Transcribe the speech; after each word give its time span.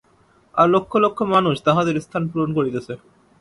আর 0.55 0.67
লক্ষ 0.69 0.91
লক্ষ 1.03 1.19
মানুষ 1.33 1.55
তাহাদের 1.67 1.95
স্থান 2.05 2.23
পূরণ 2.31 2.49
করিতেছে। 2.57 2.93